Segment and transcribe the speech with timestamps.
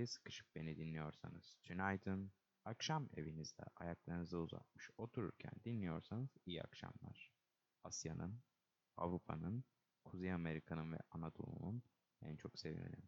[0.00, 2.32] trafiğe sıkışıp beni dinliyorsanız tünaydın.
[2.64, 7.32] Akşam evinizde ayaklarınızı uzatmış otururken dinliyorsanız iyi akşamlar.
[7.84, 8.40] Asya'nın,
[8.96, 9.64] Avrupa'nın,
[10.04, 11.82] Kuzey Amerika'nın ve Anadolu'nun
[12.22, 13.02] en çok sevilen,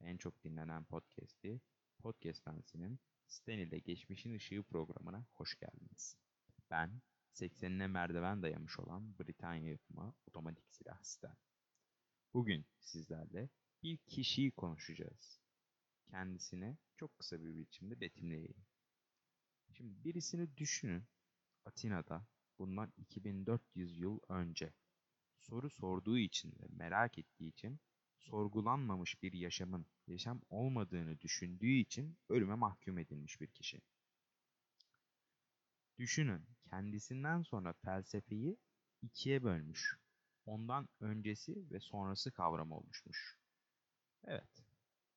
[0.00, 1.60] en çok dinlenen podcast'i
[1.98, 6.16] Podcast Dansi'nin Stan ile Geçmişin Işığı programına hoş geldiniz.
[6.70, 7.00] Ben
[7.34, 11.36] 80'ine merdiven dayamış olan Britanya yapımı otomatik silah Stan.
[12.34, 13.48] Bugün sizlerle
[13.82, 15.47] bir kişiyi konuşacağız.
[16.10, 18.66] Kendisine çok kısa bir biçimde betimleyeyim.
[19.72, 21.04] Şimdi birisini düşünün.
[21.64, 22.26] Atina'da
[22.58, 24.72] bundan 2400 yıl önce
[25.38, 27.80] soru sorduğu için ve merak ettiği için
[28.18, 33.80] sorgulanmamış bir yaşamın yaşam olmadığını düşündüğü için ölüme mahkum edilmiş bir kişi.
[35.98, 38.58] Düşünün, kendisinden sonra felsefeyi
[39.02, 39.98] ikiye bölmüş.
[40.46, 43.38] Ondan öncesi ve sonrası kavramı oluşmuş.
[44.24, 44.67] Evet,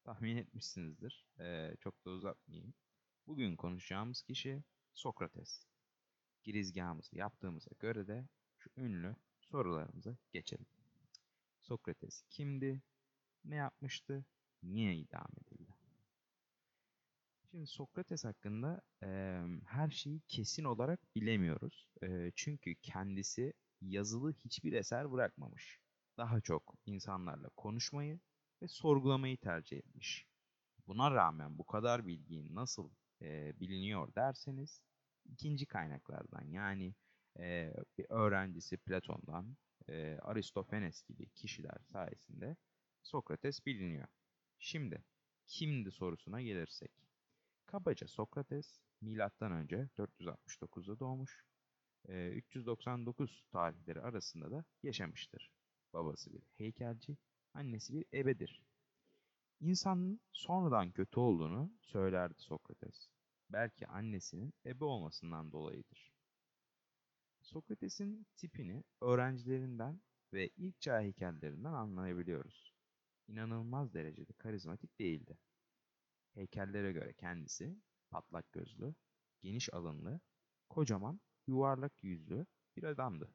[0.03, 1.25] tahmin etmişsinizdir.
[1.39, 2.73] Ee, çok da uzatmayayım.
[3.27, 4.63] Bugün konuşacağımız kişi
[4.93, 5.65] Sokrates.
[6.43, 10.65] Girizgahımızı yaptığımıza göre de şu ünlü sorularımıza geçelim.
[11.61, 12.81] Sokrates kimdi?
[13.45, 14.25] Ne yapmıştı?
[14.63, 15.71] Niye idam edildi?
[17.51, 21.89] Şimdi Sokrates hakkında e, her şeyi kesin olarak bilemiyoruz.
[22.03, 25.79] E, çünkü kendisi yazılı hiçbir eser bırakmamış.
[26.17, 28.19] Daha çok insanlarla konuşmayı
[28.61, 30.27] ve sorgulamayı tercih etmiş.
[30.87, 32.89] Buna rağmen bu kadar bilgi nasıl
[33.21, 34.81] e, biliniyor derseniz
[35.25, 36.95] ikinci kaynaklardan yani
[37.39, 39.57] e, bir öğrencisi Platon'dan,
[39.89, 42.55] e, Aristofanes gibi kişiler sayesinde
[43.03, 44.07] Sokrates biliniyor.
[44.59, 45.03] Şimdi
[45.47, 46.91] kimdi sorusuna gelirsek.
[47.65, 51.45] Kabaca Sokrates milattan önce 469'da doğmuş.
[52.07, 55.51] 399 tarihleri arasında da yaşamıştır.
[55.93, 57.17] Babası bir heykelci,
[57.53, 58.63] annesi bir ebedir.
[59.59, 63.09] İnsanın sonradan kötü olduğunu söylerdi Sokrates.
[63.49, 66.11] Belki annesinin ebe olmasından dolayıdır.
[67.41, 70.01] Sokrates'in tipini öğrencilerinden
[70.33, 72.73] ve ilk çağ heykellerinden anlayabiliyoruz.
[73.27, 75.37] İnanılmaz derecede karizmatik değildi.
[76.33, 77.77] Heykellere göre kendisi
[78.09, 78.95] patlak gözlü,
[79.41, 80.19] geniş alınlı,
[80.69, 82.45] kocaman, yuvarlak yüzlü
[82.77, 83.33] bir adamdı.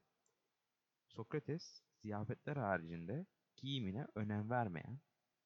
[1.08, 3.26] Sokrates, ziyafetler haricinde
[3.56, 5.00] giyimine önem vermeyen,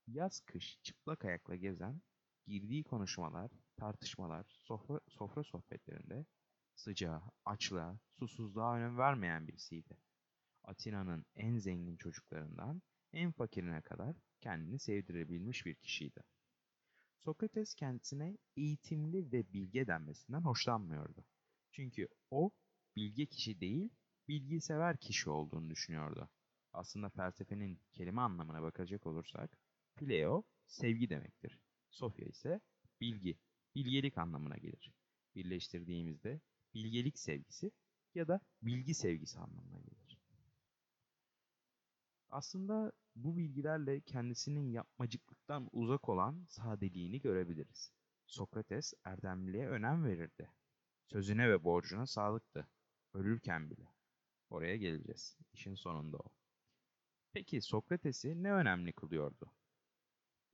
[0.06, 2.02] yaz kış çıplak ayakla gezen,
[2.46, 6.26] girdiği konuşmalar, tartışmalar, sofra, sofra sohbetlerinde
[6.74, 9.96] sıcağa, açlığa, susuzluğa önem vermeyen birisiydi.
[10.64, 12.82] Atina'nın en zengin çocuklarından
[13.12, 16.20] en fakirine kadar kendini sevdirebilmiş bir kişiydi.
[17.18, 21.24] Sokrates kendisine eğitimli ve bilge denmesinden hoşlanmıyordu.
[21.70, 22.50] Çünkü o
[22.96, 23.90] bilge kişi değil,
[24.28, 26.30] bilgi sever kişi olduğunu düşünüyordu.
[26.72, 29.58] Aslında felsefenin kelime anlamına bakacak olursak,
[29.94, 31.58] phileo sevgi demektir.
[31.90, 32.60] Sofya ise
[33.00, 33.38] bilgi,
[33.74, 34.92] bilgelik anlamına gelir.
[35.34, 36.40] Birleştirdiğimizde
[36.74, 37.72] bilgelik sevgisi
[38.14, 40.18] ya da bilgi sevgisi anlamına gelir.
[42.28, 47.92] Aslında bu bilgilerle kendisinin yapmacıklıktan uzak olan sadeliğini görebiliriz.
[48.26, 50.50] Sokrates erdemliliğe önem verirdi.
[51.06, 52.68] Sözüne ve borcuna sadıktı.
[53.14, 53.88] Ölürken bile.
[54.50, 55.36] Oraya geleceğiz.
[55.52, 56.39] İşin sonunda o.
[57.32, 59.52] Peki Sokrates'i ne önemli kılıyordu?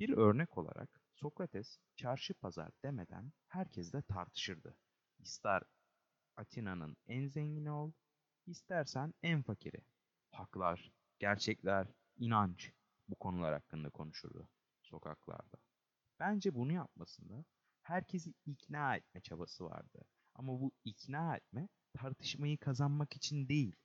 [0.00, 4.76] Bir örnek olarak Sokrates çarşı pazar demeden herkesle tartışırdı.
[5.19, 5.62] İster
[6.37, 7.93] Atina'nın en zengini ol,
[8.46, 9.81] istersen en fakiri.
[10.31, 12.73] Haklar, gerçekler, inanç
[13.08, 14.49] bu konular hakkında konuşurdu
[14.82, 15.56] sokaklarda.
[16.19, 17.44] Bence bunu yapmasında
[17.82, 20.05] herkesi ikna etme çabası vardı.
[20.34, 23.76] Ama bu ikna etme tartışmayı kazanmak için değil,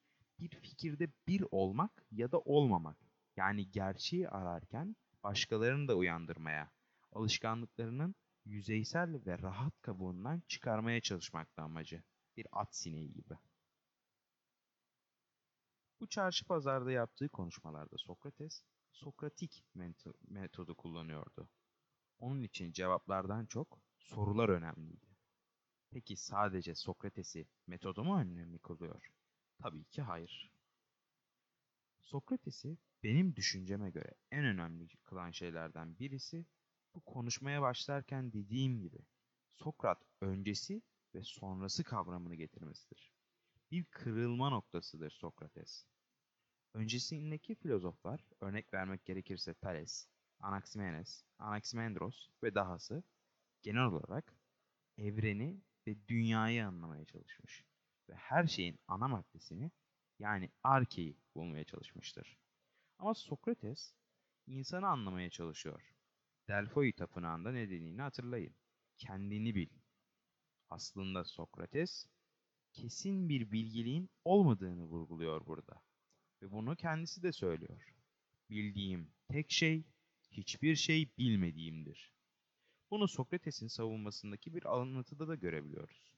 [0.42, 2.98] bir fikirde bir olmak ya da olmamak.
[3.36, 6.72] Yani gerçeği ararken başkalarını da uyandırmaya,
[7.12, 8.16] alışkanlıklarının
[8.46, 12.04] yüzeysel ve rahat kabuğundan çıkarmaya çalışmakta amacı.
[12.38, 13.34] Bir at sineği gibi.
[16.00, 19.64] Bu çarşı pazarda yaptığı konuşmalarda Sokrates, Sokratik
[20.30, 21.50] metodu kullanıyordu.
[22.20, 25.08] Onun için cevaplardan çok sorular önemliydi.
[25.92, 29.12] Peki sadece Sokrates'i metodu mu önemli kılıyor?
[29.62, 30.52] Tabii ki hayır.
[32.00, 36.46] Sokrates'i benim düşünceme göre en önemli kılan şeylerden birisi
[36.96, 38.98] bu konuşmaya başlarken dediğim gibi
[39.52, 40.82] Sokrat öncesi
[41.16, 43.12] ve sonrası kavramını getirmesidir.
[43.72, 45.86] Bir kırılma noktasıdır Sokrates.
[46.74, 50.08] Öncesindeki filozoflar, örnek vermek gerekirse Thales,
[50.40, 53.04] Anaximenes, Anaximandros ve dahası
[53.62, 54.36] Genel olarak
[54.98, 57.71] evreni ve dünyayı anlamaya çalışmış
[58.10, 59.72] ve her şeyin ana maddesini
[60.20, 62.38] yani arkeyi bulmaya çalışmıştır.
[63.00, 63.94] Ama Sokrates
[64.48, 65.94] insanı anlamaya çalışıyor.
[66.48, 68.56] Delfoi tapınağında ne dediğini hatırlayın.
[68.98, 69.70] Kendini bil.
[70.70, 72.08] Aslında Sokrates
[72.74, 75.82] kesin bir bilgiliğin olmadığını vurguluyor burada.
[76.42, 77.96] Ve bunu kendisi de söylüyor.
[78.50, 79.84] Bildiğim tek şey
[80.32, 82.14] hiçbir şey bilmediğimdir.
[82.92, 86.12] Bunu Sokrates'in savunmasındaki bir anlatıda da görebiliyoruz.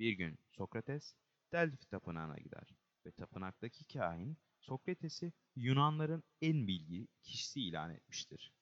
[0.00, 1.14] Bir gün Sokrates
[1.52, 2.74] Delphi tapınağına gider
[3.06, 8.52] ve tapınaktaki kahin Sokrates'i Yunanların en bilgi kişisi ilan etmiştir.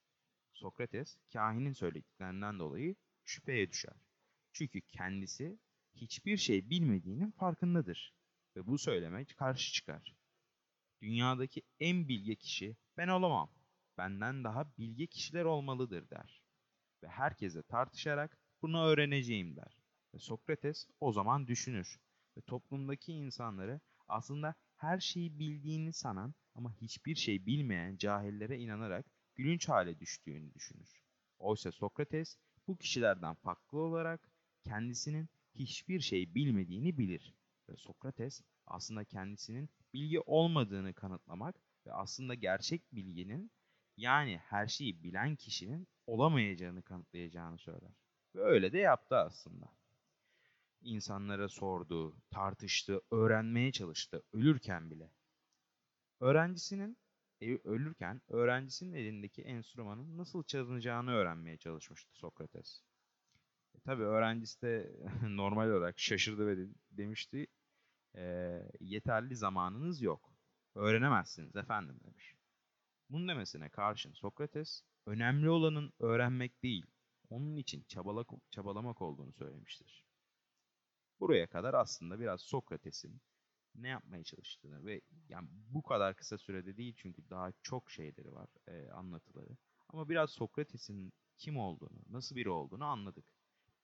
[0.53, 3.97] Sokrates kahinin söylediklerinden dolayı şüpheye düşer.
[4.53, 5.59] Çünkü kendisi
[5.95, 8.15] hiçbir şey bilmediğinin farkındadır
[8.57, 10.17] ve bu söyleme karşı çıkar.
[11.03, 13.51] Dünyadaki en bilge kişi ben olamam.
[13.99, 16.43] Benden daha bilge kişiler olmalıdır der.
[17.03, 19.78] Ve herkese tartışarak bunu öğreneceğim der.
[20.19, 22.01] Sokrates o zaman düşünür
[22.37, 29.69] ve toplumdaki insanları aslında her şeyi bildiğini sanan ama hiçbir şey bilmeyen cahillere inanarak gülünç
[29.69, 31.03] hale düştüğünü düşünür.
[31.39, 32.37] Oysa Sokrates
[32.67, 34.29] bu kişilerden farklı olarak
[34.65, 37.35] kendisinin hiçbir şey bilmediğini bilir.
[37.69, 41.57] Ve Sokrates aslında kendisinin bilgi olmadığını kanıtlamak
[41.87, 43.51] ve aslında gerçek bilginin
[43.97, 47.93] yani her şeyi bilen kişinin olamayacağını kanıtlayacağını söyler.
[48.35, 49.78] Ve öyle de yaptı aslında.
[50.81, 55.11] İnsanlara sordu, tartıştı, öğrenmeye çalıştı ölürken bile.
[56.21, 56.99] Öğrencisinin
[57.41, 62.83] e, ölürken öğrencisinin elindeki enstrümanın nasıl çalınacağını öğrenmeye çalışmıştı Sokrates.
[63.75, 64.93] E, tabii öğrencisi de
[65.29, 67.47] normal olarak şaşırdı ve de, demişti
[68.17, 70.33] e, yeterli zamanınız yok.
[70.75, 72.35] Öğrenemezsiniz efendim demiş.
[73.11, 76.87] Bunun demesine karşın Sokrates önemli olanın öğrenmek değil,
[77.31, 80.05] onun için çabalak, çabalamak olduğunu söylemiştir.
[81.21, 83.21] Buraya kadar aslında biraz Sokrates'in
[83.75, 88.49] ne yapmaya çalıştığını ve yani bu kadar kısa sürede değil çünkü daha çok şeyleri var
[88.67, 89.57] e, anlatıları.
[89.89, 93.25] Ama biraz Sokrates'in kim olduğunu, nasıl biri olduğunu anladık.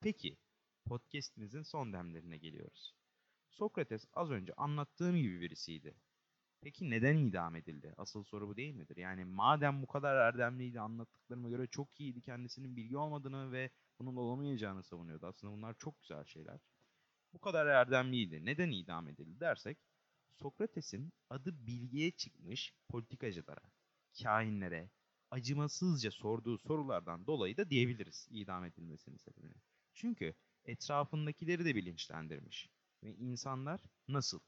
[0.01, 0.37] Peki
[0.85, 2.95] podcast'imizin son demlerine geliyoruz.
[3.51, 5.95] Sokrates az önce anlattığım gibi birisiydi.
[6.61, 7.95] Peki neden idam edildi?
[7.97, 8.97] Asıl soru bu değil midir?
[8.97, 14.83] Yani madem bu kadar erdemliydi, anlattıklarıma göre çok iyiydi, kendisinin bilgi olmadığını ve bunun olamayacağını
[14.83, 15.27] savunuyordu.
[15.27, 16.61] Aslında bunlar çok güzel şeyler.
[17.35, 18.45] Bu kadar erdemliydi.
[18.45, 19.79] Neden idam edildi dersek,
[20.33, 23.71] Sokrates'in adı bilgiye çıkmış politikacılara,
[24.23, 24.91] kahinlere,
[25.31, 29.55] acımasızca sorduğu sorulardan dolayı da diyebiliriz idam edilmesinin sebebini.
[29.95, 30.35] Çünkü
[30.65, 32.71] etrafındakileri de bilinçlendirmiş
[33.03, 34.41] ve insanlar nasıl,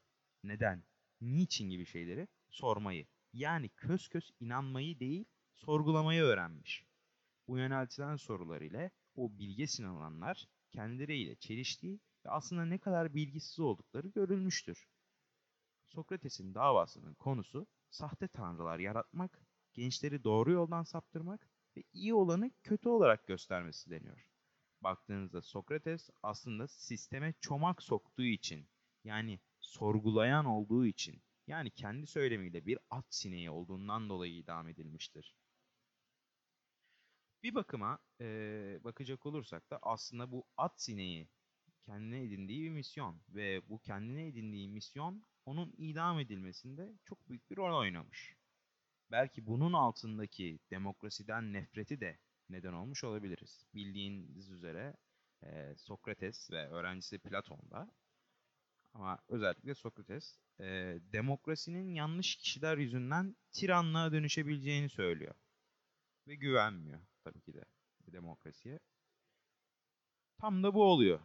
[0.43, 0.83] neden,
[1.21, 5.25] niçin gibi şeyleri sormayı yani köz köz inanmayı değil
[5.55, 6.85] sorgulamayı öğrenmiş.
[7.47, 14.87] Bu yöneltilen sorular ile o bilge sınananlar kendileriyle çeliştiği aslında ne kadar bilgisiz oldukları görülmüştür.
[15.85, 19.41] Sokrates'in davasının konusu sahte tanrılar yaratmak,
[19.73, 24.27] gençleri doğru yoldan saptırmak ve iyi olanı kötü olarak göstermesi deniyor.
[24.81, 28.67] Baktığınızda Sokrates aslında sisteme çomak soktuğu için
[29.03, 35.35] yani sorgulayan olduğu için yani kendi söylemiyle bir at sineği olduğundan dolayı idam edilmiştir.
[37.43, 41.29] Bir bakıma e, bakacak olursak da aslında bu at sineği
[41.87, 47.57] kendine edindiği bir misyon ve bu kendine edindiği misyon onun idam edilmesinde çok büyük bir
[47.57, 48.35] rol oynamış.
[49.11, 53.65] Belki bunun altındaki demokrasiden nefreti de neden olmuş olabiliriz.
[53.73, 54.95] Bildiğiniz üzere
[55.43, 57.91] e, Sokrates ve öğrencisi Platon'da
[58.93, 60.65] ama özellikle Sokrates e,
[61.13, 65.35] demokrasinin yanlış kişiler yüzünden tiranlığa dönüşebileceğini söylüyor.
[66.27, 67.65] Ve güvenmiyor tabii ki de
[68.07, 68.79] demokrasiye.
[70.37, 71.19] Tam da bu oluyor.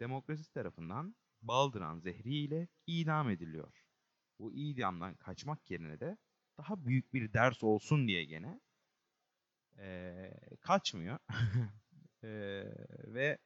[0.00, 3.86] Demokrasi tarafından baldıran zehriyle idam ediliyor.
[4.38, 6.16] Bu idamdan kaçmak yerine de
[6.58, 8.60] daha büyük bir ders olsun diye gene
[9.78, 11.18] e, kaçmıyor.
[12.22, 12.28] e,
[13.06, 13.38] ve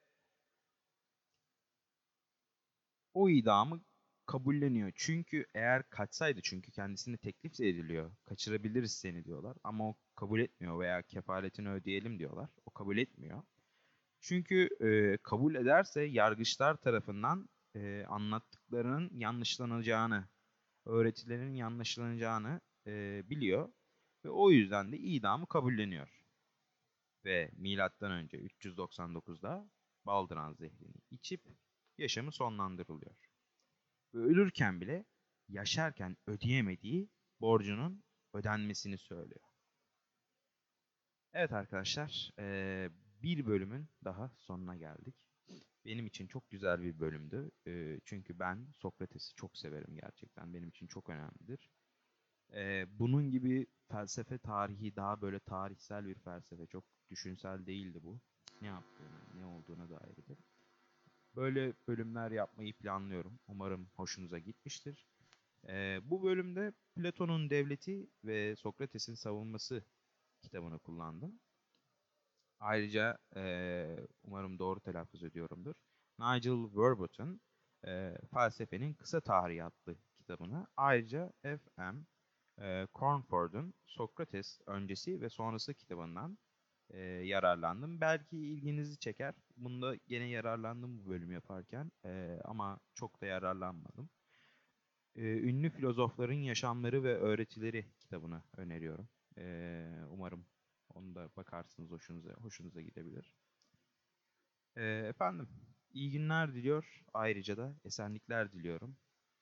[3.14, 3.80] o idamı
[4.26, 4.92] kabulleniyor.
[4.95, 8.12] Çünkü eğer kaçsaydı çünkü kendisine teklif ediliyor.
[8.25, 9.57] Kaçırabiliriz seni diyorlar.
[9.64, 12.50] Ama o kabul etmiyor veya kefaletini ödeyelim diyorlar.
[12.66, 13.42] O kabul etmiyor.
[14.21, 20.29] Çünkü e, kabul ederse yargıçlar tarafından e, anlattıklarının yanlışlanacağını,
[20.87, 23.73] öğretilerin yanlışlanacağını e, biliyor
[24.25, 26.21] ve o yüzden de idamı kabulleniyor.
[27.25, 29.71] Ve milattan önce 399'da
[30.07, 31.41] baldıran zehrini içip
[31.99, 33.17] yaşamı sonlandırılıyor.
[34.15, 35.05] Ve ölürken bile
[35.49, 37.09] yaşarken ödeyemediği
[37.41, 39.45] borcunun ödenmesini söylüyor.
[41.33, 42.31] Evet arkadaşlar,
[43.23, 45.15] bir bölümün daha sonuna geldik.
[45.85, 47.50] Benim için çok güzel bir bölümdü.
[47.67, 50.55] Ee, çünkü ben Sokrates'i çok severim gerçekten.
[50.55, 51.71] Benim için çok önemlidir.
[52.55, 56.67] Ee, bunun gibi felsefe tarihi daha böyle tarihsel bir felsefe.
[56.67, 58.21] Çok düşünsel değildi bu.
[58.61, 60.37] Ne yaptığını, ne olduğuna dairdi.
[61.37, 63.39] Böyle bölümler yapmayı planlıyorum.
[63.49, 65.07] Umarım hoşunuza gitmiştir.
[65.69, 69.85] Ee, bu bölümde Platon'un Devleti ve Sokrates'in Savunması
[70.43, 71.41] kitabını kullandım.
[72.61, 75.75] Ayrıca e, umarım doğru telaffuz ediyorumdur.
[76.19, 77.40] Nigel Verboten
[77.87, 82.05] e, Felsefenin Kısa Tarihi adlı kitabını ayrıca F.M.
[82.61, 86.38] E, Cornford'un Sokrates öncesi ve sonrası kitabından
[86.90, 88.00] e, yararlandım.
[88.00, 89.35] Belki ilginizi çeker.
[89.57, 94.11] Bunda gene yararlandım bu bölüm yaparken e, ama çok da yararlanmadım.
[95.17, 99.09] E, ünlü filozofların yaşamları ve öğretileri kitabını öneriyorum.
[99.38, 100.47] E, umarım
[100.94, 103.35] onu da bakarsınız hoşunuza hoşunuza gidebilir.
[104.76, 105.49] E, efendim
[105.92, 107.02] iyi günler diliyor.
[107.14, 108.97] Ayrıca da esenlikler diliyorum.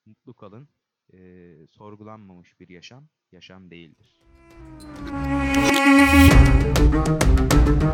[0.07, 0.69] Mutlu kalın.
[1.13, 4.21] E, sorgulanmamış bir yaşam yaşam değildir.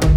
[0.03, 0.14] You.